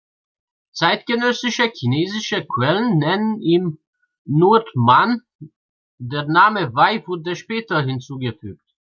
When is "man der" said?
4.73-6.25